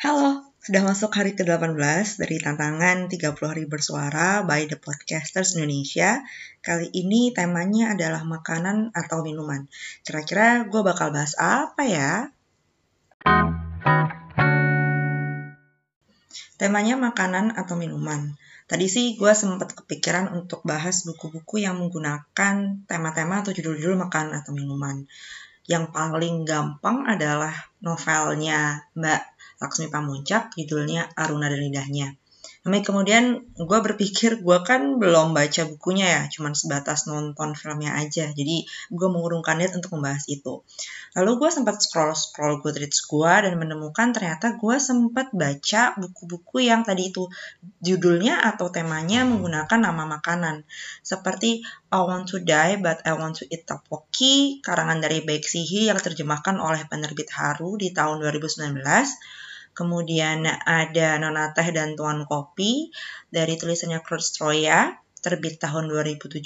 Halo, 0.00 0.40
sudah 0.64 0.80
masuk 0.80 1.12
hari 1.12 1.36
ke-18 1.36 1.76
dari 2.24 2.40
tantangan 2.40 3.12
30 3.12 3.36
hari 3.36 3.68
bersuara 3.68 4.40
by 4.48 4.64
The 4.64 4.80
Podcasters 4.80 5.60
Indonesia. 5.60 6.24
Kali 6.64 6.88
ini 6.88 7.36
temanya 7.36 7.92
adalah 7.92 8.24
makanan 8.24 8.96
atau 8.96 9.20
minuman. 9.20 9.68
Kira-kira 10.00 10.64
gue 10.64 10.80
bakal 10.80 11.12
bahas 11.12 11.36
apa 11.36 11.84
ya? 11.84 12.32
Temanya 16.56 16.96
makanan 16.96 17.60
atau 17.60 17.76
minuman. 17.76 18.40
Tadi 18.72 18.88
sih 18.88 19.20
gue 19.20 19.36
sempat 19.36 19.76
kepikiran 19.76 20.32
untuk 20.32 20.64
bahas 20.64 21.04
buku-buku 21.04 21.60
yang 21.60 21.76
menggunakan 21.76 22.88
tema-tema 22.88 23.44
atau 23.44 23.52
judul-judul 23.52 24.00
makanan 24.00 24.40
atau 24.40 24.56
minuman. 24.56 25.04
Yang 25.68 25.92
paling 25.92 26.48
gampang 26.48 27.04
adalah 27.04 27.52
novelnya 27.84 28.88
Mbak 28.96 29.39
Laksmi 29.60 29.92
Pamuncak, 29.92 30.56
judulnya 30.56 31.12
Aruna 31.14 31.52
dan 31.52 31.60
Lidahnya. 31.60 32.08
Tapi 32.60 32.84
kemudian 32.84 33.40
gue 33.56 33.78
berpikir 33.80 34.44
gue 34.44 34.58
kan 34.68 35.00
belum 35.00 35.32
baca 35.32 35.64
bukunya 35.64 36.06
ya, 36.12 36.22
cuman 36.28 36.52
sebatas 36.52 37.08
nonton 37.08 37.56
filmnya 37.56 37.96
aja. 37.96 38.28
Jadi 38.28 38.68
gue 38.92 39.08
mengurungkan 39.08 39.56
niat 39.56 39.72
untuk 39.80 39.96
membahas 39.96 40.28
itu. 40.28 40.60
Lalu 41.16 41.30
gue 41.40 41.50
sempat 41.56 41.80
scroll-scroll 41.80 42.60
Goodreads 42.60 43.00
gue 43.08 43.32
dan 43.48 43.56
menemukan 43.56 44.12
ternyata 44.12 44.60
gue 44.60 44.76
sempat 44.76 45.32
baca 45.32 45.96
buku-buku 45.96 46.68
yang 46.68 46.84
tadi 46.84 47.08
itu 47.08 47.32
judulnya 47.80 48.44
atau 48.44 48.68
temanya 48.68 49.24
menggunakan 49.24 49.80
nama 49.80 50.04
makanan. 50.20 50.68
Seperti 51.00 51.64
I 51.88 52.00
Want 52.04 52.28
to 52.28 52.44
Die 52.44 52.76
But 52.76 53.08
I 53.08 53.16
Want 53.16 53.40
to 53.40 53.48
Eat 53.48 53.64
Tteokbokki, 53.64 54.60
karangan 54.60 55.00
dari 55.00 55.24
Baek 55.24 55.48
Sihi 55.48 55.88
yang 55.88 55.96
terjemahkan 55.96 56.60
oleh 56.60 56.84
penerbit 56.84 57.32
Haru 57.32 57.80
di 57.80 57.88
tahun 57.96 58.20
2019 58.20 58.84
Kemudian 59.80 60.44
ada 60.68 61.16
Nona 61.16 61.56
Teh 61.56 61.72
dan 61.72 61.96
Tuan 61.96 62.28
Kopi 62.28 62.92
dari 63.32 63.56
tulisannya 63.56 64.04
Kurt 64.04 64.20
Stroya, 64.20 64.92
terbit 65.24 65.56
tahun 65.56 65.88
2017. 65.88 66.44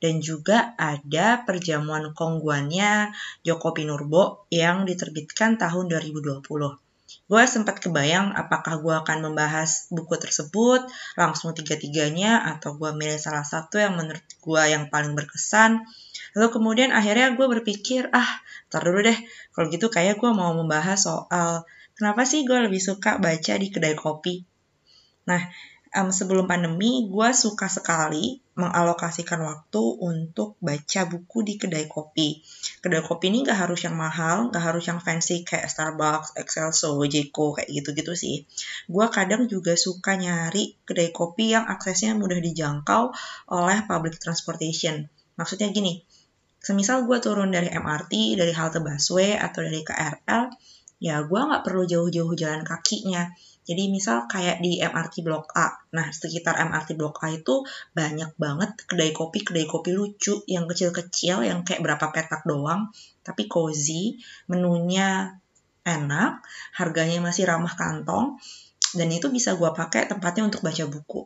Dan 0.00 0.24
juga 0.24 0.72
ada 0.80 1.44
perjamuan 1.44 2.16
kongguannya 2.16 3.12
Joko 3.44 3.76
Pinurbo 3.76 4.48
yang 4.48 4.88
diterbitkan 4.88 5.60
tahun 5.60 5.92
2020 5.92 6.80
gue 7.24 7.42
sempat 7.48 7.80
kebayang 7.80 8.36
apakah 8.36 8.84
gue 8.84 8.94
akan 9.00 9.32
membahas 9.32 9.88
buku 9.88 10.20
tersebut 10.20 10.84
langsung 11.16 11.56
tiga-tiganya 11.56 12.44
atau 12.52 12.76
gue 12.76 12.92
milih 12.92 13.16
salah 13.16 13.46
satu 13.46 13.80
yang 13.80 13.96
menurut 13.96 14.24
gue 14.24 14.62
yang 14.68 14.92
paling 14.92 15.16
berkesan. 15.16 15.80
Lalu 16.36 16.48
kemudian 16.52 16.90
akhirnya 16.92 17.32
gue 17.32 17.46
berpikir, 17.48 18.12
ah, 18.12 18.28
ntar 18.68 18.84
dulu 18.84 19.06
deh, 19.08 19.18
kalau 19.56 19.66
gitu 19.72 19.88
kayak 19.88 20.20
gue 20.20 20.30
mau 20.36 20.52
membahas 20.52 21.00
soal 21.00 21.64
Kenapa 21.94 22.26
sih 22.26 22.42
gue 22.42 22.58
lebih 22.58 22.82
suka 22.82 23.22
baca 23.22 23.54
di 23.54 23.68
kedai 23.70 23.94
kopi? 23.94 24.42
Nah, 25.30 25.40
um, 25.94 26.10
sebelum 26.10 26.50
pandemi, 26.50 27.06
gue 27.06 27.28
suka 27.30 27.70
sekali 27.70 28.42
mengalokasikan 28.54 29.42
waktu 29.42 29.82
untuk 30.02 30.58
baca 30.58 31.06
buku 31.06 31.38
di 31.46 31.54
kedai 31.54 31.86
kopi. 31.86 32.42
Kedai 32.82 33.02
kopi 33.02 33.30
ini 33.30 33.46
gak 33.46 33.66
harus 33.66 33.82
yang 33.86 33.94
mahal, 33.94 34.50
gak 34.50 34.62
harus 34.62 34.86
yang 34.90 34.98
fancy 34.98 35.46
kayak 35.46 35.70
Starbucks, 35.70 36.34
Excelso, 36.38 36.98
Jeko, 37.06 37.54
kayak 37.58 37.70
gitu-gitu 37.70 38.14
sih. 38.18 38.46
Gue 38.90 39.06
kadang 39.10 39.46
juga 39.46 39.78
suka 39.78 40.18
nyari 40.18 40.78
kedai 40.82 41.14
kopi 41.14 41.54
yang 41.54 41.66
aksesnya 41.66 42.14
mudah 42.18 42.38
dijangkau 42.38 43.14
oleh 43.54 43.78
public 43.86 44.18
transportation. 44.18 45.06
Maksudnya 45.34 45.70
gini, 45.74 46.02
semisal 46.62 47.06
gue 47.06 47.18
turun 47.18 47.50
dari 47.50 47.70
MRT, 47.70 48.38
dari 48.38 48.54
halte 48.54 48.78
busway, 48.78 49.34
atau 49.34 49.66
dari 49.66 49.82
KRL, 49.82 50.42
ya 51.04 51.20
gue 51.28 51.36
nggak 51.36 51.60
perlu 51.60 51.84
jauh-jauh 51.84 52.32
jalan 52.32 52.64
kakinya. 52.64 53.28
Jadi 53.64 53.92
misal 53.92 54.24
kayak 54.28 54.60
di 54.60 54.80
MRT 54.80 55.24
Blok 55.24 55.52
A, 55.56 55.72
nah 55.92 56.08
sekitar 56.12 56.56
MRT 56.68 56.96
Blok 56.96 57.20
A 57.24 57.32
itu 57.32 57.64
banyak 57.96 58.36
banget 58.36 58.76
kedai 58.88 59.12
kopi, 59.12 59.40
kedai 59.40 59.64
kopi 59.64 59.92
lucu 59.96 60.44
yang 60.48 60.68
kecil-kecil, 60.68 61.44
yang 61.44 61.64
kayak 61.64 61.80
berapa 61.80 62.12
petak 62.12 62.44
doang, 62.44 62.92
tapi 63.24 63.48
cozy, 63.48 64.20
menunya 64.52 65.40
enak, 65.84 66.44
harganya 66.76 67.24
masih 67.24 67.48
ramah 67.48 67.72
kantong, 67.72 68.36
dan 68.92 69.08
itu 69.08 69.32
bisa 69.32 69.56
gue 69.56 69.70
pakai 69.72 70.12
tempatnya 70.12 70.44
untuk 70.48 70.60
baca 70.60 70.84
buku. 70.84 71.24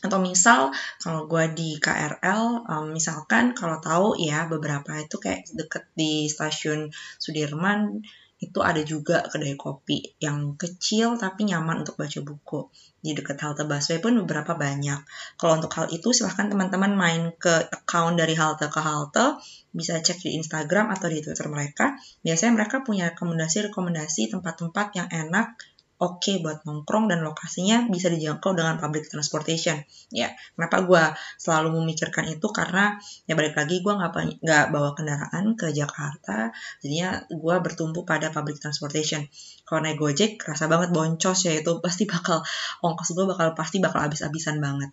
Atau 0.00 0.16
misal 0.22 0.72
kalau 1.02 1.28
gue 1.28 1.44
di 1.52 1.76
KRL, 1.76 2.64
um, 2.64 2.86
misalkan 2.94 3.52
kalau 3.52 3.82
tahu 3.84 4.16
ya 4.16 4.48
beberapa 4.48 4.96
itu 4.96 5.20
kayak 5.20 5.44
deket 5.52 5.84
di 5.92 6.24
stasiun 6.24 6.88
Sudirman, 7.20 8.00
itu 8.40 8.58
ada 8.64 8.80
juga 8.80 9.20
kedai 9.28 9.52
kopi 9.52 10.16
yang 10.16 10.56
kecil 10.56 11.20
tapi 11.20 11.44
nyaman 11.44 11.84
untuk 11.84 12.00
baca 12.00 12.20
buku. 12.24 12.72
Di 13.00 13.12
dekat 13.12 13.36
halte 13.44 13.68
busway 13.68 14.00
pun 14.00 14.16
beberapa 14.24 14.56
banyak. 14.56 15.04
Kalau 15.36 15.60
untuk 15.60 15.72
hal 15.76 15.92
itu 15.92 16.12
silahkan 16.16 16.48
teman-teman 16.48 16.96
main 16.96 17.22
ke 17.36 17.68
account 17.68 18.16
dari 18.16 18.32
halte 18.32 18.72
ke 18.72 18.80
halte, 18.80 19.36
bisa 19.76 20.00
cek 20.00 20.24
di 20.24 20.40
Instagram 20.40 20.88
atau 20.88 21.12
di 21.12 21.20
Twitter 21.20 21.52
mereka. 21.52 21.96
Biasanya 22.24 22.52
mereka 22.56 22.80
punya 22.80 23.12
rekomendasi-rekomendasi 23.12 24.32
tempat-tempat 24.32 24.86
yang 24.96 25.08
enak 25.12 25.60
oke 26.00 26.16
okay 26.24 26.40
buat 26.40 26.64
nongkrong 26.64 27.12
dan 27.12 27.20
lokasinya 27.20 27.84
bisa 27.92 28.08
dijangkau 28.08 28.56
dengan 28.56 28.80
public 28.80 29.12
transportation. 29.12 29.76
Ya, 30.08 30.32
kenapa 30.56 30.80
gue 30.88 31.04
selalu 31.36 31.76
memikirkan 31.76 32.24
itu 32.32 32.48
karena 32.48 32.96
ya 33.28 33.36
balik 33.36 33.52
lagi 33.52 33.84
gue 33.84 33.92
nggak 33.92 34.40
nggak 34.40 34.64
bawa 34.72 34.96
kendaraan 34.96 35.52
ke 35.60 35.68
Jakarta, 35.76 36.56
jadinya 36.80 37.20
gue 37.28 37.54
bertumpu 37.60 38.08
pada 38.08 38.32
public 38.32 38.64
transportation. 38.64 39.28
Kalau 39.68 39.84
naik 39.84 40.00
Gojek, 40.00 40.40
kerasa 40.40 40.72
banget 40.72 40.88
boncos 40.96 41.44
ya 41.44 41.52
itu 41.52 41.84
pasti 41.84 42.08
bakal 42.08 42.40
ongkos 42.80 43.12
gue 43.12 43.28
bakal 43.28 43.52
pasti 43.52 43.76
bakal 43.84 44.00
habis-habisan 44.08 44.56
banget. 44.58 44.88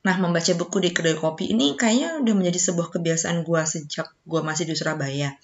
Nah, 0.00 0.16
membaca 0.16 0.50
buku 0.56 0.80
di 0.80 0.90
kedai 0.96 1.14
kopi 1.14 1.52
ini 1.52 1.76
kayaknya 1.76 2.18
udah 2.24 2.34
menjadi 2.34 2.58
sebuah 2.72 2.88
kebiasaan 2.98 3.46
gue 3.46 3.62
sejak 3.62 4.10
gue 4.26 4.40
masih 4.42 4.66
di 4.66 4.74
Surabaya. 4.74 5.36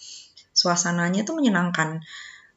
Suasananya 0.57 1.23
tuh 1.29 1.37
menyenangkan 1.37 2.01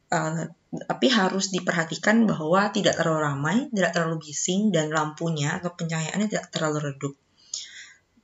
Uh, 0.09 0.49
tapi 0.69 1.09
harus 1.09 1.49
diperhatikan 1.49 2.29
bahwa 2.29 2.69
tidak 2.69 2.97
terlalu 2.97 3.19
ramai, 3.25 3.57
tidak 3.73 3.93
terlalu 3.93 4.21
bising, 4.21 4.69
dan 4.69 4.93
lampunya 4.93 5.57
atau 5.57 5.73
pencahayaannya 5.73 6.27
tidak 6.29 6.45
terlalu 6.53 6.93
redup. 6.93 7.13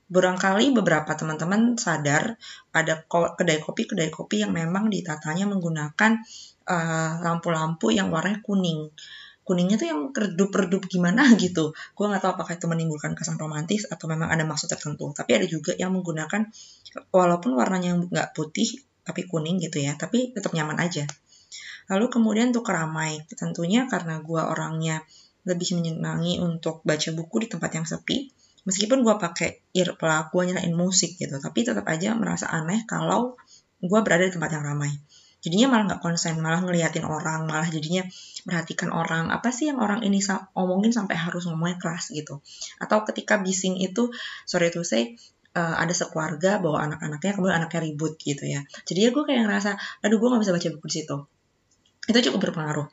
Barangkali 0.06 0.70
beberapa 0.70 1.18
teman-teman 1.18 1.74
sadar 1.74 2.38
ada 2.70 3.02
kedai 3.10 3.58
kopi 3.58 3.90
kedai 3.90 4.06
kopi 4.14 4.46
yang 4.46 4.54
memang 4.54 4.86
ditatanya 4.86 5.50
menggunakan 5.50 6.22
uh, 6.70 7.12
lampu-lampu 7.26 7.90
uh, 7.90 7.94
yang 7.98 8.14
warnanya 8.14 8.38
kuning. 8.46 8.94
Kuningnya 9.42 9.74
tuh 9.78 9.90
yang 9.90 10.00
redup-redup 10.14 10.86
gimana 10.86 11.26
gitu. 11.42 11.74
Gue 11.98 12.04
nggak 12.06 12.22
tahu 12.22 12.38
apakah 12.38 12.54
itu 12.54 12.70
menimbulkan 12.70 13.18
kesan 13.18 13.34
romantis 13.34 13.90
atau 13.90 14.06
memang 14.06 14.30
ada 14.30 14.46
maksud 14.46 14.70
tertentu. 14.70 15.10
Tapi 15.10 15.42
ada 15.42 15.46
juga 15.50 15.74
yang 15.74 15.90
menggunakan 15.90 16.54
walaupun 17.10 17.58
warnanya 17.58 17.98
nggak 18.06 18.30
putih 18.38 18.78
tapi 19.02 19.26
kuning 19.26 19.58
gitu 19.58 19.82
ya, 19.82 19.98
tapi 19.98 20.30
tetap 20.30 20.54
nyaman 20.54 20.78
aja. 20.82 21.06
Lalu 21.86 22.06
kemudian 22.10 22.50
untuk 22.50 22.66
keramai, 22.66 23.22
tentunya 23.30 23.86
karena 23.86 24.18
gue 24.18 24.42
orangnya 24.42 25.06
lebih 25.46 25.78
menyenangi 25.78 26.42
untuk 26.42 26.82
baca 26.82 27.14
buku 27.14 27.46
di 27.46 27.48
tempat 27.50 27.70
yang 27.78 27.86
sepi, 27.86 28.26
meskipun 28.66 29.06
gue 29.06 29.14
pakai 29.14 29.70
earplug, 29.70 30.34
gue 30.34 30.42
nyalain 30.50 30.74
musik 30.74 31.14
gitu, 31.14 31.38
tapi 31.38 31.62
tetap 31.62 31.86
aja 31.86 32.18
merasa 32.18 32.50
aneh 32.50 32.82
kalau 32.90 33.38
gue 33.78 34.00
berada 34.02 34.26
di 34.26 34.34
tempat 34.34 34.50
yang 34.58 34.66
ramai. 34.66 34.90
Jadinya 35.38 35.78
malah 35.78 35.94
nggak 35.94 36.02
konsen, 36.02 36.42
malah 36.42 36.58
ngeliatin 36.66 37.06
orang, 37.06 37.46
malah 37.46 37.70
jadinya 37.70 38.02
perhatikan 38.42 38.90
orang, 38.90 39.30
apa 39.30 39.54
sih 39.54 39.70
yang 39.70 39.78
orang 39.78 40.02
ini 40.02 40.18
omongin 40.58 40.90
sampai 40.90 41.14
harus 41.14 41.46
ngomongnya 41.46 41.78
keras 41.78 42.10
gitu. 42.10 42.42
Atau 42.82 43.06
ketika 43.06 43.38
bising 43.38 43.78
itu, 43.78 44.10
sorry 44.42 44.74
to 44.74 44.82
say, 44.82 45.14
uh, 45.54 45.78
ada 45.78 45.94
sekeluarga 45.94 46.58
bawa 46.58 46.90
anak-anaknya, 46.90 47.38
kemudian 47.38 47.62
anaknya 47.62 47.80
ribut 47.86 48.18
gitu 48.18 48.42
ya. 48.42 48.66
Jadi 48.90 49.06
ya 49.06 49.14
gue 49.14 49.22
kayak 49.22 49.46
ngerasa, 49.46 49.78
aduh 50.02 50.18
gue 50.18 50.34
gak 50.34 50.42
bisa 50.42 50.50
baca 50.50 50.68
buku 50.74 50.86
di 50.90 50.96
situ 51.06 51.18
itu 52.06 52.18
cukup 52.30 52.50
berpengaruh. 52.50 52.88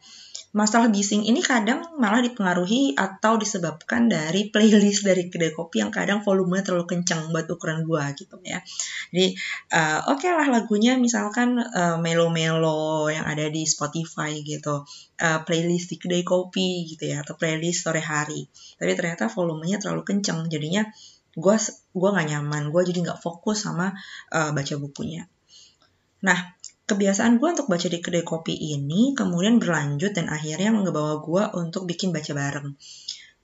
Masalah 0.53 0.85
bising 0.93 1.25
ini 1.25 1.41
kadang 1.41 1.81
malah 1.97 2.21
dipengaruhi 2.21 2.93
atau 2.93 3.41
disebabkan 3.41 4.05
dari 4.05 4.53
playlist 4.53 5.01
dari 5.01 5.25
kedai 5.25 5.49
kopi 5.49 5.81
yang 5.81 5.89
kadang 5.89 6.21
volumenya 6.21 6.69
terlalu 6.69 6.93
kencang 6.93 7.33
buat 7.33 7.49
ukuran 7.49 7.81
gua 7.81 8.13
gitu 8.13 8.37
ya. 8.45 8.61
Jadi 9.09 9.33
uh, 9.73 10.13
oke 10.13 10.21
okay 10.21 10.29
lah 10.29 10.53
lagunya 10.53 10.93
misalkan 11.01 11.57
uh, 11.57 11.97
melo-melo 11.97 13.09
yang 13.09 13.25
ada 13.25 13.49
di 13.49 13.65
Spotify 13.65 14.45
gitu, 14.45 14.85
uh, 15.25 15.39
playlist 15.41 15.89
di 15.89 15.97
kedai 15.97 16.21
kopi 16.21 16.85
gitu 16.85 17.09
ya 17.09 17.25
atau 17.25 17.33
playlist 17.33 17.89
sore 17.89 18.05
hari. 18.05 18.45
Tapi 18.77 18.93
ternyata 18.93 19.33
volumenya 19.33 19.81
terlalu 19.81 20.05
kencang, 20.05 20.53
jadinya 20.53 20.85
gua 21.33 21.57
gua 21.97 22.13
nggak 22.13 22.29
nyaman, 22.29 22.69
gua 22.69 22.85
jadi 22.85 23.01
nggak 23.01 23.25
fokus 23.25 23.65
sama 23.65 23.89
uh, 24.29 24.53
baca 24.53 24.73
bukunya. 24.77 25.25
Nah, 26.21 26.39
kebiasaan 26.83 27.39
gue 27.39 27.49
untuk 27.55 27.67
baca 27.71 27.87
di 27.87 27.99
kedai 28.03 28.23
kopi 28.27 28.53
ini 28.53 29.15
kemudian 29.15 29.55
berlanjut 29.55 30.11
dan 30.11 30.27
akhirnya 30.27 30.75
membawa 30.75 31.23
gue 31.23 31.43
untuk 31.59 31.87
bikin 31.87 32.11
baca 32.11 32.31
bareng. 32.35 32.75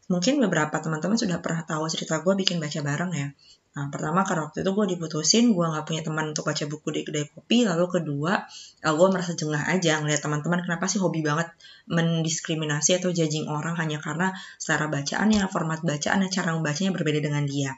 Mungkin 0.09 0.41
beberapa 0.41 0.73
teman-teman 0.81 1.15
sudah 1.15 1.37
pernah 1.39 1.63
tahu 1.63 1.85
cerita 1.85 2.19
gue 2.25 2.33
bikin 2.33 2.57
baca 2.57 2.81
bareng 2.81 3.11
ya. 3.13 3.29
Nah, 3.69 3.85
pertama 3.93 4.25
karena 4.25 4.49
waktu 4.49 4.65
itu 4.65 4.71
gue 4.73 4.85
diputusin, 4.97 5.45
gue 5.53 5.61
nggak 5.61 5.85
punya 5.85 6.01
teman 6.01 6.33
untuk 6.33 6.49
baca 6.49 6.65
buku 6.65 6.89
di 6.89 7.01
kedai 7.05 7.29
kopi. 7.29 7.69
Lalu 7.69 7.85
kedua, 8.01 8.41
uh, 8.81 8.93
gue 8.97 9.07
merasa 9.13 9.37
jengah 9.37 9.69
aja 9.69 10.01
ngeliat 10.01 10.25
teman-teman 10.25 10.65
kenapa 10.65 10.89
sih 10.89 10.97
hobi 10.97 11.21
banget 11.21 11.53
mendiskriminasi 11.85 12.97
atau 12.97 13.13
judging 13.13 13.45
orang 13.45 13.77
hanya 13.77 14.01
karena 14.01 14.33
selera 14.57 14.89
bacaannya, 14.89 15.45
format 15.53 15.85
bacaannya, 15.85 16.33
cara 16.33 16.57
membacanya 16.57 16.91
berbeda 16.97 17.21
dengan 17.21 17.45
dia. 17.45 17.77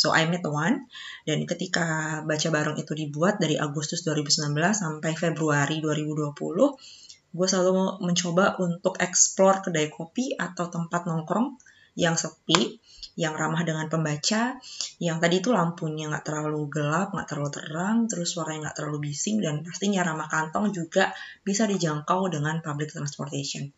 So 0.00 0.16
I 0.16 0.24
met 0.32 0.40
one 0.48 0.88
dan 1.28 1.44
ketika 1.44 2.20
baca 2.24 2.48
bareng 2.48 2.80
itu 2.80 2.96
dibuat 2.96 3.36
dari 3.36 3.60
Agustus 3.60 4.00
2019 4.08 4.56
sampai 4.72 5.12
Februari 5.12 5.84
2020, 5.84 7.36
gue 7.36 7.46
selalu 7.46 8.00
mencoba 8.00 8.56
untuk 8.64 8.96
explore 8.96 9.60
kedai 9.60 9.92
kopi 9.92 10.32
atau 10.32 10.72
tempat 10.72 11.04
nongkrong 11.04 11.60
yang 12.00 12.16
sepi 12.16 12.80
yang 13.20 13.36
ramah 13.36 13.60
dengan 13.60 13.92
pembaca, 13.92 14.56
yang 14.96 15.20
tadi 15.20 15.44
itu 15.44 15.52
lampunya 15.52 16.08
nggak 16.08 16.24
terlalu 16.24 16.72
gelap, 16.72 17.12
nggak 17.12 17.28
terlalu 17.28 17.50
terang, 17.52 17.96
terus 18.08 18.32
suaranya 18.32 18.70
nggak 18.70 18.76
terlalu 18.80 19.12
bising, 19.12 19.44
dan 19.44 19.60
pastinya 19.60 20.00
ramah 20.00 20.30
kantong 20.30 20.72
juga 20.72 21.12
bisa 21.44 21.68
dijangkau 21.68 22.32
dengan 22.32 22.64
public 22.64 22.96
transportation. 22.96 23.68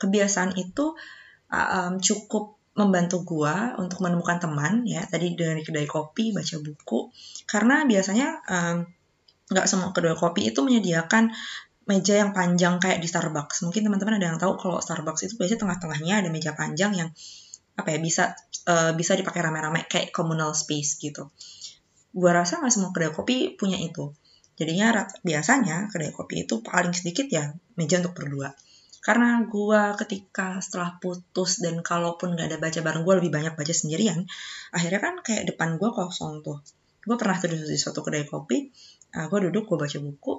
Kebiasaan 0.00 0.58
itu 0.58 0.98
um, 1.54 1.94
cukup 2.02 2.58
membantu 2.78 3.26
gua 3.26 3.74
untuk 3.82 4.00
menemukan 4.02 4.38
teman 4.38 4.86
ya 4.86 5.02
tadi 5.02 5.34
dari 5.34 5.66
kedai 5.66 5.90
kopi 5.90 6.30
baca 6.30 6.56
buku 6.62 7.10
karena 7.50 7.82
biasanya 7.82 8.28
nggak 9.50 9.66
um, 9.66 9.70
semua 9.70 9.90
kedai 9.90 10.14
kopi 10.14 10.54
itu 10.54 10.62
menyediakan 10.62 11.34
meja 11.90 12.22
yang 12.22 12.30
panjang 12.30 12.78
kayak 12.78 13.02
di 13.02 13.10
Starbucks 13.10 13.66
mungkin 13.66 13.82
teman-teman 13.82 14.22
ada 14.22 14.26
yang 14.30 14.38
tahu 14.38 14.54
kalau 14.54 14.78
Starbucks 14.78 15.26
itu 15.26 15.34
biasanya 15.34 15.66
tengah-tengahnya 15.66 16.14
ada 16.22 16.28
meja 16.30 16.54
panjang 16.54 16.94
yang 16.94 17.10
apa 17.74 17.96
ya 17.96 17.98
bisa 17.98 18.36
uh, 18.70 18.92
bisa 18.94 19.18
dipakai 19.18 19.40
rame-rame 19.42 19.88
kayak 19.90 20.14
communal 20.14 20.54
space 20.54 21.00
gitu. 21.02 21.32
Gua 22.14 22.30
rasa 22.36 22.62
nggak 22.62 22.70
semua 22.70 22.90
kedai 22.94 23.10
kopi 23.10 23.58
punya 23.58 23.80
itu. 23.80 24.14
Jadinya 24.54 25.08
biasanya 25.24 25.88
kedai 25.88 26.12
kopi 26.12 26.44
itu 26.44 26.60
paling 26.60 26.92
sedikit 26.92 27.26
ya 27.32 27.50
meja 27.74 27.98
untuk 27.98 28.14
berdua. 28.14 28.52
Karena 29.00 29.40
gua 29.48 29.96
ketika 29.96 30.60
setelah 30.60 31.00
putus 31.00 31.64
dan 31.64 31.80
kalaupun 31.80 32.36
nggak 32.36 32.46
ada 32.52 32.58
baca 32.60 32.80
bareng 32.84 33.02
gue 33.02 33.14
lebih 33.24 33.32
banyak 33.32 33.52
baca 33.56 33.72
sendirian, 33.72 34.28
akhirnya 34.76 35.00
kan 35.00 35.14
kayak 35.24 35.48
depan 35.48 35.80
gue 35.80 35.88
kosong 35.88 36.44
tuh. 36.44 36.60
Gue 37.00 37.16
pernah 37.16 37.40
tuh 37.40 37.48
di 37.48 37.80
suatu 37.80 38.04
kedai 38.04 38.28
kopi, 38.28 38.68
uh, 39.16 39.24
eh, 39.24 39.26
gue 39.32 39.38
duduk, 39.48 39.72
gue 39.72 39.78
baca 39.80 39.98
buku, 40.04 40.32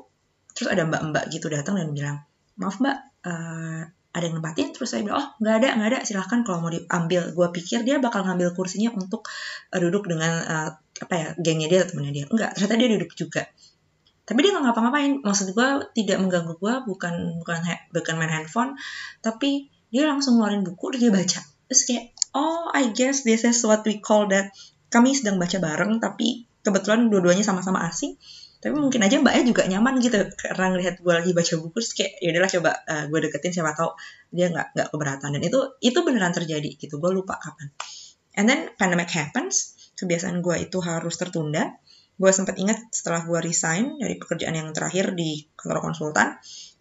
terus 0.53 0.69
ada 0.69 0.85
mbak-mbak 0.85 1.33
gitu 1.33 1.49
datang 1.49 1.81
dan 1.81 1.89
bilang, 1.89 2.17
maaf 2.61 2.77
mbak, 2.77 2.97
uh, 3.25 3.81
ada 4.11 4.23
yang 4.27 4.37
nempatin? 4.37 4.69
Terus 4.75 4.93
saya 4.93 5.01
bilang 5.01 5.25
oh 5.25 5.27
nggak 5.41 5.55
ada 5.57 5.67
nggak 5.81 5.89
ada 5.89 5.99
silahkan 6.05 6.45
kalau 6.45 6.61
mau 6.61 6.69
diambil. 6.69 7.33
Gue 7.33 7.47
pikir 7.49 7.81
dia 7.81 7.97
bakal 7.97 8.27
ngambil 8.29 8.53
kursinya 8.53 8.93
untuk 8.93 9.25
uh, 9.73 9.79
duduk 9.81 10.05
dengan 10.05 10.37
uh, 10.45 10.69
apa 11.01 11.13
ya 11.17 11.27
gengnya 11.39 11.65
dia 11.65 11.81
temennya 11.87 12.13
dia. 12.13 12.25
Enggak 12.29 12.53
ternyata 12.53 12.75
dia 12.77 12.89
duduk 12.93 13.11
juga 13.17 13.41
tapi 14.25 14.45
dia 14.45 14.53
nggak 14.53 14.63
ngapa-ngapain. 14.69 15.11
Maksud 15.25 15.53
gue 15.57 15.67
tidak 15.97 16.17
mengganggu 16.21 16.53
gue 16.57 16.73
bukan 16.85 17.41
bukan 17.41 17.59
bukan 17.89 18.15
main 18.17 18.31
handphone. 18.31 18.77
Tapi 19.19 19.67
dia 19.89 20.07
langsung 20.07 20.37
ngeluarin 20.37 20.63
buku 20.63 20.95
dan 20.95 20.99
dia 21.01 21.11
baca. 21.11 21.39
Terus 21.41 21.81
kayak 21.89 22.03
oh 22.37 22.69
I 22.71 22.93
guess 22.93 23.25
this 23.25 23.43
is 23.43 23.59
what 23.65 23.81
we 23.83 23.99
call 23.99 24.29
that. 24.29 24.53
Kami 24.91 25.15
sedang 25.15 25.39
baca 25.39 25.57
bareng 25.57 26.03
tapi 26.03 26.45
kebetulan 26.61 27.09
dua-duanya 27.09 27.41
sama-sama 27.41 27.81
asing. 27.89 28.15
Tapi 28.61 28.77
mungkin 28.77 29.01
aja 29.01 29.17
mbaknya 29.17 29.41
juga 29.41 29.65
nyaman 29.65 29.97
gitu 29.97 30.21
karena 30.37 30.69
ngelihat 30.69 31.01
gue 31.01 31.13
lagi 31.17 31.31
baca 31.33 31.53
buku 31.57 31.81
terus 31.81 31.91
kayak 31.97 32.13
ya 32.21 32.29
udahlah 32.29 32.51
coba 32.53 32.71
uh, 32.77 32.93
eh, 32.93 33.05
gue 33.09 33.19
deketin 33.25 33.51
siapa 33.57 33.73
tahu 33.73 33.89
dia 34.29 34.53
nggak 34.53 34.77
nggak 34.77 34.87
keberatan. 34.93 35.29
Dan 35.33 35.41
itu 35.41 35.59
itu 35.81 35.99
beneran 36.05 36.29
terjadi 36.29 36.69
gitu. 36.77 37.01
Gue 37.01 37.09
lupa 37.09 37.41
kapan. 37.41 37.73
And 38.37 38.45
then 38.45 38.69
pandemic 38.77 39.09
happens 39.11 39.75
kebiasaan 39.97 40.39
gue 40.45 40.55
itu 40.69 40.77
harus 40.79 41.17
tertunda 41.17 41.81
gue 42.21 42.29
sempat 42.29 42.61
ingat 42.61 42.77
setelah 42.93 43.25
gue 43.25 43.39
resign 43.41 43.97
dari 43.97 44.21
pekerjaan 44.21 44.53
yang 44.53 44.69
terakhir 44.77 45.17
di 45.17 45.49
kantor 45.57 45.81
konsultan 45.81 46.37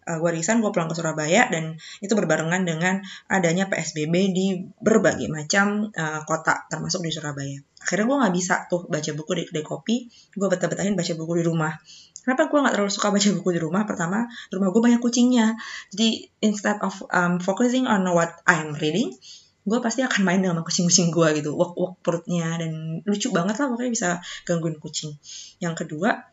uh, 0.07 0.17
gue 0.17 0.29
resign, 0.33 0.61
gue 0.63 0.71
pulang 0.73 0.89
ke 0.89 0.95
Surabaya 0.97 1.47
dan 1.51 1.77
itu 2.01 2.13
berbarengan 2.13 2.65
dengan 2.65 3.01
adanya 3.29 3.69
PSBB 3.69 4.13
di 4.33 4.47
berbagai 4.81 5.29
macam 5.29 5.89
uh, 5.93 6.21
kota 6.25 6.65
termasuk 6.67 7.05
di 7.05 7.11
Surabaya. 7.13 7.57
Akhirnya 7.81 8.05
gue 8.09 8.17
nggak 8.21 8.33
bisa 8.33 8.55
tuh 8.69 8.85
baca 8.85 9.11
buku 9.13 9.31
di 9.37 9.43
kedai 9.49 9.65
kopi 9.65 9.95
gue 10.09 10.47
betah-betahin 10.47 10.93
baca 10.97 11.13
buku 11.17 11.33
di 11.41 11.43
rumah. 11.45 11.73
Kenapa 12.21 12.53
gue 12.53 12.59
nggak 12.61 12.73
terlalu 12.77 12.91
suka 12.93 13.09
baca 13.09 13.29
buku 13.33 13.49
di 13.49 13.59
rumah? 13.61 13.81
Pertama 13.89 14.29
rumah 14.53 14.69
gue 14.69 14.81
banyak 14.81 15.01
kucingnya. 15.01 15.57
Jadi 15.89 16.29
instead 16.45 16.77
of 16.85 16.93
um, 17.09 17.41
focusing 17.41 17.89
on 17.89 18.05
what 18.13 18.29
I'm 18.45 18.77
reading 18.77 19.17
gue 19.61 19.79
pasti 19.79 20.01
akan 20.01 20.21
main 20.25 20.41
dengan 20.41 20.65
kucing-kucing 20.65 21.13
gue 21.13 21.27
gitu 21.37 21.53
wok 21.53 21.77
wok 21.77 21.93
perutnya 22.01 22.57
dan 22.57 23.01
lucu 23.05 23.29
banget 23.29 23.61
lah 23.61 23.67
pokoknya 23.69 23.91
bisa 23.93 24.09
gangguin 24.45 24.77
kucing. 24.81 25.13
Yang 25.61 25.85
kedua 25.85 26.31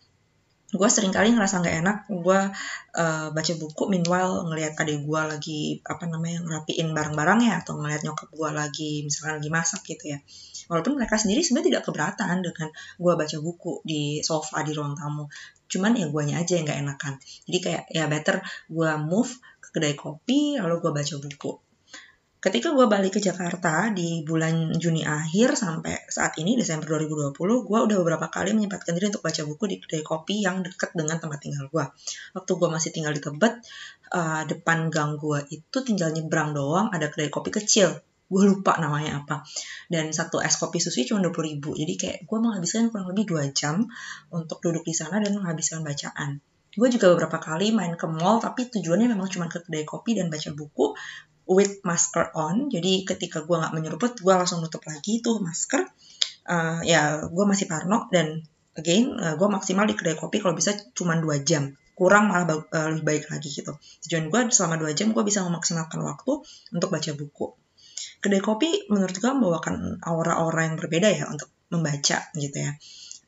gue 0.68 0.88
sering 0.92 1.16
kali 1.16 1.32
ngerasa 1.32 1.64
nggak 1.64 1.76
enak 1.80 1.96
gue 2.12 2.40
uh, 3.00 3.26
baca 3.32 3.52
buku 3.56 3.82
meanwhile 3.88 4.44
ngelihat 4.52 4.76
adik 4.76 5.00
gue 5.00 5.20
lagi 5.24 5.60
apa 5.80 6.04
namanya 6.04 6.44
ngerapiin 6.44 6.92
barang-barangnya 6.92 7.64
atau 7.64 7.80
ngelihat 7.80 8.04
nyokap 8.04 8.28
gue 8.28 8.50
lagi 8.52 8.90
misalkan 9.00 9.40
lagi 9.40 9.48
masak 9.48 9.80
gitu 9.88 10.12
ya. 10.12 10.18
Walaupun 10.68 11.00
mereka 11.00 11.16
sendiri 11.16 11.40
sebenarnya 11.40 11.68
tidak 11.72 11.82
keberatan 11.88 12.44
dengan 12.44 12.68
gue 13.00 13.12
baca 13.16 13.36
buku 13.40 13.72
di 13.80 14.20
sofa 14.20 14.60
di 14.60 14.76
ruang 14.76 14.92
tamu. 14.92 15.24
Cuman 15.72 15.96
ya 15.96 16.12
guanya 16.12 16.44
aja 16.44 16.60
yang 16.60 16.68
nggak 16.68 16.80
enakan. 16.84 17.12
Jadi 17.48 17.58
kayak 17.64 17.84
ya 17.88 18.04
better 18.04 18.44
gue 18.68 18.90
move 19.00 19.32
ke 19.64 19.68
kedai 19.72 19.96
kopi 19.96 20.60
lalu 20.60 20.84
gue 20.84 20.92
baca 20.92 21.14
buku 21.16 21.67
ketika 22.38 22.70
gue 22.70 22.86
balik 22.86 23.18
ke 23.18 23.20
Jakarta 23.20 23.90
di 23.90 24.22
bulan 24.22 24.70
Juni 24.78 25.02
akhir 25.02 25.58
sampai 25.58 26.06
saat 26.06 26.38
ini 26.38 26.54
Desember 26.54 26.86
2020 26.94 27.34
gue 27.34 27.78
udah 27.90 27.96
beberapa 27.98 28.30
kali 28.30 28.54
menyempatkan 28.54 28.94
diri 28.94 29.10
untuk 29.10 29.26
baca 29.26 29.42
buku 29.42 29.64
di 29.66 29.76
kedai 29.82 30.02
kopi 30.06 30.46
yang 30.46 30.62
dekat 30.62 30.94
dengan 30.94 31.18
tempat 31.18 31.42
tinggal 31.42 31.66
gue 31.66 31.84
waktu 32.38 32.52
gue 32.54 32.68
masih 32.70 32.90
tinggal 32.94 33.10
di 33.10 33.18
Tebet 33.18 33.58
uh, 34.12 34.42
depan 34.48 34.88
gang 34.88 35.20
gue 35.20 35.44
itu 35.52 35.78
tinggal 35.84 36.12
nyebrang 36.12 36.56
doang 36.56 36.88
ada 36.92 37.12
kedai 37.12 37.28
kopi 37.28 37.52
kecil. 37.52 37.92
Gue 38.28 38.44
lupa 38.44 38.76
namanya 38.76 39.24
apa. 39.24 39.40
Dan 39.88 40.12
satu 40.12 40.44
es 40.44 40.60
kopi 40.60 40.76
susu 40.76 41.00
cuma 41.08 41.24
dua 41.24 41.32
ribu. 41.40 41.72
Jadi 41.72 41.96
kayak 41.96 42.18
gue 42.28 42.38
menghabiskan 42.38 42.92
kurang 42.92 43.08
lebih 43.08 43.24
dua 43.24 43.48
jam 43.56 43.88
untuk 44.28 44.60
duduk 44.60 44.84
di 44.84 44.92
sana 44.92 45.16
dan 45.16 45.32
menghabiskan 45.32 45.80
bacaan. 45.80 46.36
Gue 46.76 46.92
juga 46.92 47.08
beberapa 47.16 47.40
kali 47.40 47.72
main 47.72 47.96
ke 47.96 48.04
mall 48.04 48.38
tapi 48.38 48.68
tujuannya 48.68 49.08
memang 49.08 49.32
cuma 49.32 49.48
ke 49.48 49.64
kedai 49.64 49.88
kopi 49.88 50.12
dan 50.20 50.28
baca 50.28 50.52
buku 50.52 50.92
with 51.48 51.80
masker 51.82 52.28
on. 52.36 52.68
Jadi 52.68 53.08
ketika 53.08 53.42
gue 53.42 53.56
nggak 53.56 53.72
menyeruput, 53.72 54.20
gue 54.20 54.34
langsung 54.36 54.60
nutup 54.60 54.84
lagi 54.84 55.24
tuh 55.24 55.40
masker. 55.40 55.88
Uh, 56.48 56.80
ya 56.84 57.28
gue 57.28 57.44
masih 57.44 57.68
parno 57.68 58.08
dan 58.08 58.40
again 58.72 59.12
uh, 59.20 59.36
gue 59.36 59.48
maksimal 59.52 59.84
di 59.84 59.92
kedai 59.92 60.16
kopi 60.16 60.40
kalau 60.40 60.56
bisa 60.56 60.72
cuma 60.96 61.12
dua 61.20 61.44
jam 61.44 61.76
kurang 61.92 62.32
malah 62.32 62.46
uh, 62.48 62.88
lebih 62.94 63.04
baik 63.04 63.24
lagi 63.28 63.50
gitu. 63.50 63.74
Tujuan 64.06 64.30
gue 64.30 64.40
selama 64.54 64.78
dua 64.78 64.94
jam 64.94 65.10
gue 65.10 65.24
bisa 65.26 65.42
memaksimalkan 65.42 65.98
waktu 65.98 66.32
untuk 66.70 66.88
baca 66.94 67.10
buku. 67.10 67.58
Kedai 68.22 68.38
kopi 68.38 68.86
menurut 68.86 69.18
gue 69.18 69.30
membawakan 69.34 69.98
aura-aura 70.06 70.62
yang 70.70 70.78
berbeda 70.78 71.10
ya 71.10 71.26
untuk 71.26 71.50
membaca 71.74 72.30
gitu 72.38 72.56
ya. 72.56 72.72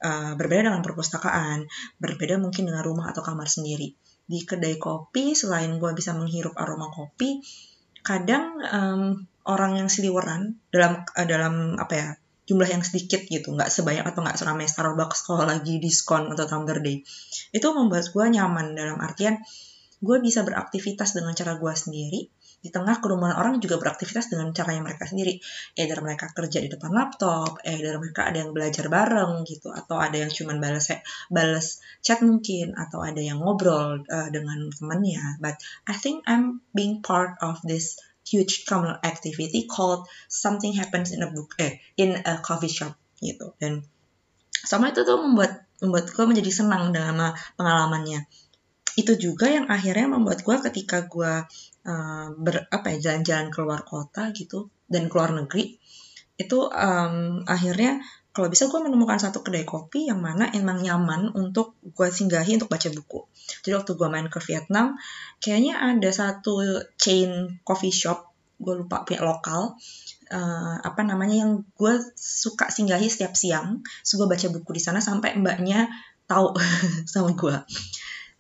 Uh, 0.01 0.33
berbeda 0.39 0.71
dengan 0.73 0.81
perpustakaan, 0.81 1.69
berbeda 2.01 2.41
mungkin 2.41 2.71
dengan 2.71 2.87
rumah 2.87 3.11
atau 3.13 3.21
kamar 3.21 3.51
sendiri. 3.51 3.93
Di 4.31 4.47
kedai 4.47 4.79
kopi, 4.79 5.35
selain 5.35 5.75
gue 5.77 5.91
bisa 5.93 6.15
menghirup 6.15 6.55
aroma 6.55 6.89
kopi, 6.95 7.43
kadang 8.01 8.59
um, 8.65 9.03
orang 9.49 9.81
yang 9.81 9.89
seliweran 9.89 10.57
dalam 10.73 11.05
uh, 11.05 11.27
dalam 11.27 11.77
apa 11.77 11.95
ya 11.95 12.09
jumlah 12.51 12.67
yang 12.67 12.83
sedikit 12.83 13.23
gitu 13.31 13.55
nggak 13.55 13.71
sebanyak 13.71 14.03
atau 14.03 14.27
nggak 14.27 14.35
seramai 14.35 14.67
Starbucks 14.67 15.23
kalau 15.23 15.47
lagi 15.47 15.79
diskon 15.79 16.35
atau 16.35 16.51
Thunder 16.51 16.83
Day 16.83 17.07
itu 17.55 17.67
membuat 17.71 18.11
gue 18.11 18.25
nyaman 18.27 18.75
dalam 18.75 18.99
artian 18.99 19.39
gue 20.01 20.17
bisa 20.19 20.43
beraktivitas 20.43 21.15
dengan 21.15 21.37
cara 21.37 21.55
gue 21.61 21.73
sendiri 21.77 22.21
di 22.61 22.69
tengah 22.69 23.01
kerumunan 23.01 23.33
orang 23.41 23.57
juga 23.59 23.81
beraktivitas 23.81 24.29
dengan 24.29 24.53
caranya 24.53 24.85
mereka 24.85 25.09
sendiri. 25.09 25.41
Eh 25.73 25.89
dari 25.89 26.01
mereka 26.05 26.29
kerja 26.31 26.61
di 26.61 26.69
depan 26.69 26.93
laptop, 26.93 27.65
eh 27.65 27.81
dari 27.81 27.97
mereka 27.97 28.29
ada 28.29 28.39
yang 28.45 28.53
belajar 28.53 28.87
bareng 28.93 29.49
gitu, 29.49 29.73
atau 29.73 29.97
ada 29.97 30.17
yang 30.21 30.29
cuman 30.29 30.61
balas 30.61 30.93
balas 31.33 31.81
chat 32.05 32.21
mungkin, 32.21 32.77
atau 32.77 33.01
ada 33.01 33.19
yang 33.19 33.41
ngobrol 33.41 34.05
uh, 34.05 34.29
dengan 34.29 34.69
temannya. 34.69 35.41
But 35.41 35.57
I 35.89 35.97
think 35.97 36.29
I'm 36.29 36.61
being 36.77 37.01
part 37.01 37.41
of 37.41 37.65
this 37.65 37.97
huge 38.29 38.69
communal 38.69 39.01
activity 39.01 39.65
called 39.65 40.05
something 40.29 40.77
happens 40.77 41.17
in 41.17 41.25
a 41.25 41.33
book, 41.33 41.57
eh 41.57 41.81
in 41.97 42.21
a 42.29 42.45
coffee 42.45 42.71
shop 42.71 42.93
gitu. 43.25 43.57
Dan 43.57 43.89
sama 44.53 44.93
itu 44.93 45.01
tuh 45.09 45.17
membuat 45.17 45.65
membuat 45.81 46.13
gue 46.13 46.25
menjadi 46.29 46.53
senang 46.53 46.93
dengan 46.93 47.33
pengalamannya 47.57 48.29
itu 48.99 49.15
juga 49.17 49.47
yang 49.49 49.71
akhirnya 49.71 50.11
membuat 50.11 50.43
gue 50.43 50.57
ketika 50.71 51.07
gue 51.07 51.47
uh, 51.87 52.33
ber 52.37 52.67
apa 52.69 52.97
ya 52.97 53.13
jalan-jalan 53.13 53.49
keluar 53.49 53.81
kota 53.87 54.33
gitu 54.35 54.69
dan 54.91 55.07
keluar 55.07 55.33
negeri 55.33 55.79
itu 56.41 56.59
um, 56.73 57.45
akhirnya 57.45 58.01
kalau 58.31 58.47
bisa 58.47 58.71
gue 58.71 58.81
menemukan 58.81 59.19
satu 59.19 59.43
kedai 59.43 59.67
kopi 59.67 60.07
yang 60.07 60.23
mana 60.23 60.49
emang 60.55 60.81
nyaman 60.81 61.35
untuk 61.35 61.75
gue 61.83 62.09
singgahi 62.09 62.57
untuk 62.57 62.71
baca 62.71 62.87
buku. 62.89 63.27
Jadi 63.67 63.75
waktu 63.75 63.93
gue 63.99 64.09
main 64.09 64.31
ke 64.31 64.39
Vietnam, 64.39 64.95
kayaknya 65.43 65.83
ada 65.83 66.11
satu 66.15 66.79
chain 66.95 67.59
coffee 67.67 67.91
shop, 67.91 68.31
gue 68.63 68.87
lupa 68.87 69.03
pihak 69.03 69.27
lokal, 69.27 69.75
uh, 70.31 70.77
apa 70.79 71.03
namanya 71.03 71.43
yang 71.43 71.67
gue 71.75 71.95
suka 72.15 72.71
singgahi 72.71 73.11
setiap 73.11 73.35
siang. 73.35 73.83
So 74.07 74.23
gue 74.23 74.31
baca 74.31 74.47
buku 74.47 74.79
di 74.79 74.83
sana 74.83 75.03
sampai 75.03 75.35
mbaknya 75.35 75.91
tahu 76.31 76.55
sama 77.13 77.35
gue. 77.35 77.57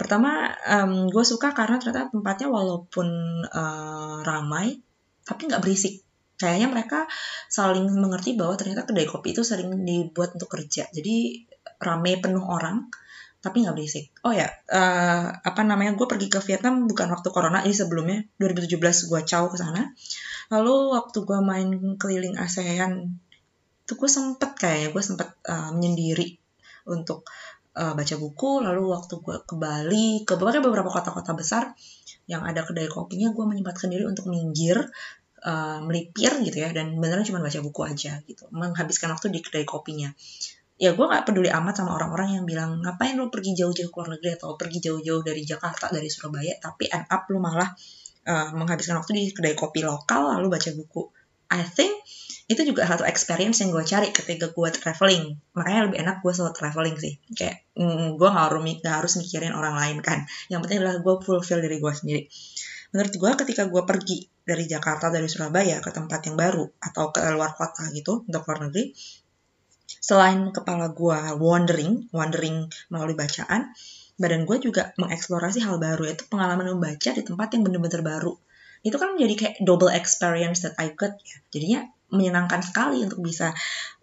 Pertama, 0.01 0.49
um, 0.65 1.13
gue 1.13 1.25
suka 1.29 1.53
karena 1.53 1.77
ternyata 1.77 2.09
tempatnya 2.09 2.49
walaupun 2.49 3.05
uh, 3.45 4.25
ramai, 4.25 4.81
tapi 5.29 5.45
nggak 5.45 5.61
berisik. 5.61 6.01
Kayaknya 6.41 6.73
mereka 6.73 7.05
saling 7.53 7.85
mengerti 7.85 8.33
bahwa 8.33 8.57
ternyata 8.57 8.89
kedai 8.89 9.05
kopi 9.05 9.37
itu 9.37 9.45
sering 9.45 9.85
dibuat 9.85 10.41
untuk 10.41 10.49
kerja. 10.57 10.89
Jadi 10.89 11.45
ramai 11.77 12.17
penuh 12.17 12.41
orang, 12.41 12.89
tapi 13.45 13.61
nggak 13.61 13.77
berisik. 13.77 14.09
Oh 14.25 14.33
ya, 14.33 14.49
uh, 14.73 15.37
apa 15.37 15.61
namanya? 15.69 15.93
Gue 15.93 16.09
pergi 16.09 16.33
ke 16.33 16.41
Vietnam 16.49 16.89
bukan 16.89 17.13
waktu 17.13 17.29
corona, 17.29 17.61
ini 17.61 17.77
sebelumnya 17.77 18.25
2017 18.41 18.81
gue 19.05 19.21
caw 19.29 19.53
ke 19.53 19.61
sana. 19.61 19.93
Lalu 20.49 20.97
waktu 20.97 21.29
gue 21.29 21.39
main 21.45 21.69
keliling 22.01 22.41
ASEAN, 22.41 23.21
itu 23.85 23.93
gue 23.93 24.09
sempet 24.09 24.57
kayaknya 24.57 24.97
gue 24.97 25.03
sempet 25.05 25.29
uh, 25.45 25.77
menyendiri 25.77 26.41
untuk 26.89 27.29
uh, 27.81 27.97
baca 27.97 28.15
buku 28.21 28.61
lalu 28.61 28.93
waktu 28.93 29.15
gue 29.25 29.37
ke 29.49 29.55
Bali 29.57 30.29
ke 30.29 30.37
beberapa 30.37 30.93
kota-kota 30.93 31.33
besar 31.33 31.73
yang 32.29 32.45
ada 32.45 32.63
kedai 32.63 32.87
kopinya 32.87 33.33
gue 33.33 33.45
menyempatkan 33.49 33.89
diri 33.89 34.05
untuk 34.05 34.29
minggir 34.29 34.77
uh, 35.43 35.81
melipir 35.83 36.31
gitu 36.45 36.61
ya 36.61 36.71
dan 36.71 36.95
beneran 37.01 37.25
cuma 37.25 37.41
baca 37.41 37.59
buku 37.65 37.81
aja 37.89 38.21
gitu. 38.29 38.47
Menghabiskan 38.53 39.11
waktu 39.11 39.33
di 39.33 39.41
kedai 39.41 39.65
kopinya. 39.65 40.13
Ya 40.81 40.97
gue 40.97 41.05
nggak 41.05 41.29
peduli 41.29 41.53
amat 41.53 41.85
sama 41.85 41.93
orang-orang 41.93 42.41
yang 42.41 42.45
bilang 42.49 42.81
ngapain 42.81 43.13
lo 43.17 43.29
pergi 43.29 43.53
jauh-jauh 43.53 43.93
ke 43.93 43.97
luar 44.01 44.17
negeri 44.17 44.31
atau 44.41 44.57
pergi 44.57 44.79
jauh-jauh 44.81 45.21
dari 45.21 45.43
Jakarta 45.45 45.93
dari 45.93 46.09
Surabaya? 46.09 46.57
Tapi 46.57 46.89
end 46.89 47.05
up 47.11 47.29
lo 47.29 47.37
malah 47.37 47.69
uh, 48.25 48.49
menghabiskan 48.57 48.97
waktu 48.97 49.13
di 49.13 49.25
kedai 49.33 49.53
kopi 49.53 49.85
lokal 49.85 50.39
lalu 50.39 50.49
baca 50.49 50.71
buku. 50.73 51.03
I 51.51 51.67
think 51.67 51.93
itu 52.51 52.67
juga 52.67 52.83
satu 52.83 53.07
experience 53.07 53.63
yang 53.63 53.71
gue 53.71 53.87
cari 53.87 54.11
ketika 54.11 54.51
gue 54.51 54.69
traveling. 54.75 55.39
Makanya 55.55 55.81
lebih 55.87 55.99
enak 56.03 56.17
gue 56.19 56.33
selalu 56.35 56.55
traveling 56.59 56.97
sih. 56.99 57.15
Kayak 57.31 57.63
mm, 57.79 58.19
gue 58.19 58.29
gak 58.29 58.45
harus 58.51 58.61
gak 58.83 58.95
harus 58.99 59.13
mikirin 59.23 59.55
orang 59.55 59.79
lain 59.79 60.03
kan. 60.03 60.27
Yang 60.51 60.67
penting 60.67 60.79
adalah 60.83 60.99
gue 60.99 61.15
fulfill 61.23 61.63
diri 61.63 61.79
gue 61.79 61.93
sendiri. 61.95 62.27
Menurut 62.91 63.15
gue 63.15 63.31
ketika 63.47 63.71
gue 63.71 63.83
pergi 63.87 64.27
dari 64.43 64.67
Jakarta 64.67 65.15
dari 65.15 65.31
Surabaya 65.31 65.79
ke 65.79 65.95
tempat 65.95 66.27
yang 66.27 66.35
baru 66.35 66.67
atau 66.83 67.15
ke 67.15 67.23
luar 67.31 67.55
kota 67.55 67.87
gitu 67.95 68.27
untuk 68.27 68.43
luar 68.43 68.67
negeri 68.67 68.91
selain 70.01 70.55
kepala 70.55 70.95
gue 70.95 71.19
wandering 71.43 72.07
wandering 72.15 72.71
melalui 72.95 73.19
bacaan 73.19 73.75
badan 74.21 74.47
gue 74.47 74.57
juga 74.63 74.95
mengeksplorasi 75.01 75.65
hal 75.65 75.81
baru 75.83 76.07
yaitu 76.07 76.29
pengalaman 76.31 76.77
membaca 76.77 77.11
di 77.11 77.23
tempat 77.25 77.57
yang 77.57 77.63
bener-bener 77.65 78.05
baru. 78.05 78.37
Itu 78.85 79.01
kan 79.01 79.17
menjadi 79.17 79.35
kayak 79.37 79.55
double 79.65 79.89
experience 79.89 80.61
that 80.65 80.77
I 80.77 80.93
got 80.93 81.17
ya. 81.25 81.37
Jadinya 81.49 81.81
menyenangkan 82.11 82.61
sekali 82.63 83.03
untuk 83.07 83.23
bisa 83.23 83.55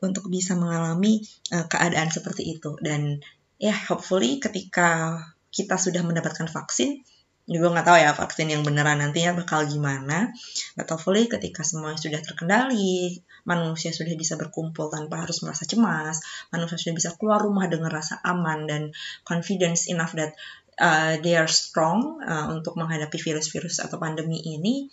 untuk 0.03 0.27
bisa 0.31 0.55
mengalami 0.55 1.23
uh, 1.51 1.67
keadaan 1.67 2.09
seperti 2.11 2.57
itu. 2.57 2.75
Dan 2.79 3.21
ya 3.61 3.73
hopefully 3.73 4.41
ketika 4.41 5.21
kita 5.51 5.79
sudah 5.79 6.03
mendapatkan 6.05 6.45
vaksin 6.47 7.01
juga 7.47 7.71
nggak 7.71 7.87
tahu 7.87 7.97
ya 8.03 8.11
vaksin 8.11 8.47
yang 8.51 8.61
beneran 8.67 8.99
nantinya 8.99 9.31
bakal 9.39 9.63
gimana 9.63 10.35
but 10.75 10.83
hopefully 10.91 11.31
ketika 11.31 11.63
semua 11.63 11.95
sudah 11.95 12.19
terkendali 12.19 13.23
manusia 13.47 13.95
sudah 13.95 14.11
bisa 14.19 14.35
berkumpul 14.35 14.91
tanpa 14.91 15.23
harus 15.23 15.39
merasa 15.47 15.63
cemas 15.63 16.19
manusia 16.51 16.75
sudah 16.75 16.95
bisa 16.99 17.09
keluar 17.15 17.39
rumah 17.39 17.71
dengan 17.71 17.87
rasa 17.87 18.19
aman 18.19 18.67
dan 18.67 18.91
confidence 19.23 19.87
enough 19.87 20.11
that 20.11 20.35
uh, 20.75 21.15
they 21.23 21.39
are 21.39 21.47
strong 21.47 22.19
uh, 22.19 22.51
untuk 22.51 22.75
menghadapi 22.75 23.15
virus-virus 23.15 23.79
atau 23.79 23.95
pandemi 23.95 24.43
ini 24.43 24.91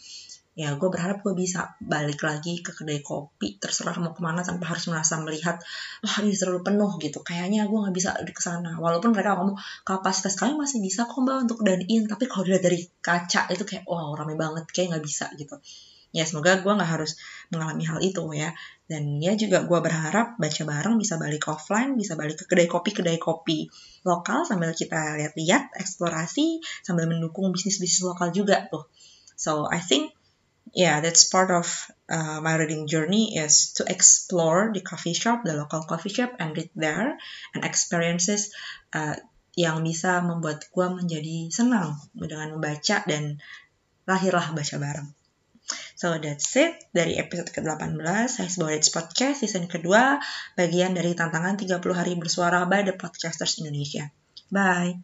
ya 0.54 0.78
gue 0.78 0.86
berharap 0.86 1.26
gue 1.26 1.34
bisa 1.34 1.74
balik 1.82 2.22
lagi 2.22 2.62
ke 2.62 2.70
kedai 2.70 3.02
kopi 3.02 3.58
terserah 3.58 3.98
mau 3.98 4.14
ke 4.14 4.22
mana 4.22 4.46
tanpa 4.46 4.70
harus 4.70 4.86
merasa 4.86 5.18
melihat 5.18 5.58
wah 5.98 6.16
ini 6.22 6.30
terlalu 6.30 6.62
penuh 6.62 6.94
gitu. 7.02 7.26
Kayaknya 7.26 7.66
gue 7.66 7.78
nggak 7.82 7.94
bisa 7.94 8.10
ke 8.22 8.42
sana. 8.42 8.78
Walaupun 8.78 9.10
mereka 9.10 9.34
ngomong 9.34 9.58
kapasitas 9.82 10.38
kalian 10.38 10.54
masih 10.54 10.78
bisa 10.78 11.10
kok 11.10 11.18
mbak 11.18 11.50
untuk 11.50 11.58
dan 11.66 11.82
in 11.90 12.06
tapi 12.06 12.30
kalau 12.30 12.46
dilihat 12.46 12.62
dari 12.62 12.86
kaca 13.02 13.50
itu 13.50 13.66
kayak 13.66 13.82
wow 13.90 14.14
rame 14.14 14.38
banget 14.38 14.70
kayak 14.70 14.94
nggak 14.94 15.04
bisa 15.04 15.26
gitu. 15.34 15.58
Ya 16.14 16.22
semoga 16.22 16.62
gue 16.62 16.70
nggak 16.70 16.90
harus 17.02 17.18
mengalami 17.50 17.84
hal 17.90 17.98
itu 17.98 18.22
ya. 18.38 18.54
Dan 18.86 19.18
ya 19.18 19.34
juga 19.34 19.66
gue 19.66 19.78
berharap 19.82 20.38
baca 20.38 20.62
bareng 20.62 20.94
bisa 21.02 21.18
balik 21.18 21.50
offline 21.50 21.98
bisa 21.98 22.14
balik 22.14 22.38
ke 22.38 22.44
kedai 22.46 22.70
kopi 22.70 22.94
kedai 22.94 23.18
kopi 23.18 23.66
lokal 24.06 24.46
sambil 24.46 24.70
kita 24.70 25.18
lihat-lihat 25.18 25.74
eksplorasi 25.74 26.62
sambil 26.86 27.10
mendukung 27.10 27.50
bisnis 27.50 27.82
bisnis 27.82 28.06
lokal 28.06 28.30
juga 28.30 28.70
tuh. 28.70 28.86
So 29.34 29.66
I 29.66 29.82
think 29.82 30.14
yeah, 30.74 31.00
that's 31.00 31.30
part 31.30 31.54
of 31.54 31.70
uh, 32.10 32.42
my 32.42 32.58
reading 32.58 32.86
journey 32.90 33.38
is 33.38 33.72
to 33.78 33.86
explore 33.86 34.74
the 34.74 34.82
coffee 34.82 35.14
shop, 35.14 35.46
the 35.46 35.54
local 35.54 35.82
coffee 35.86 36.10
shop, 36.10 36.34
and 36.38 36.56
read 36.56 36.70
there 36.74 37.16
and 37.54 37.64
experiences 37.64 38.50
uh, 38.92 39.14
yang 39.54 39.86
bisa 39.86 40.18
membuat 40.20 40.66
gue 40.74 40.86
menjadi 40.90 41.48
senang 41.54 41.94
dengan 42.10 42.58
membaca 42.58 43.06
dan 43.06 43.38
lahirlah 44.04 44.50
baca 44.50 44.76
bareng. 44.76 45.08
So 45.96 46.12
that's 46.20 46.52
it 46.60 46.76
dari 46.92 47.16
episode 47.16 47.48
ke-18 47.48 47.96
saya 48.28 48.50
Bowdits 48.60 48.92
Podcast 48.92 49.40
season 49.40 49.64
kedua 49.64 50.20
bagian 50.58 50.92
dari 50.92 51.16
tantangan 51.16 51.56
30 51.56 51.80
hari 51.96 52.12
bersuara 52.20 52.68
by 52.68 52.84
The 52.84 52.98
Podcasters 52.98 53.64
Indonesia. 53.64 54.12
Bye! 54.52 55.00